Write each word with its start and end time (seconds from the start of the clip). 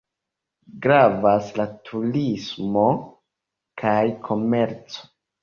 Gravas 0.85 1.51
la 1.61 1.65
turismo 1.89 2.87
kaj 3.83 3.95
komerco. 4.27 5.07